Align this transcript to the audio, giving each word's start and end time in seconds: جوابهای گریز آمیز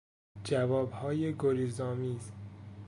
جوابهای 0.43 1.33
گریز 1.39 1.81
آمیز 1.81 2.31